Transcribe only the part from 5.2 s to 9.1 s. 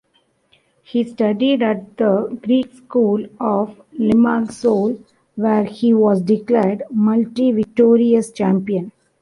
where he was declared Multi-victorious Champion.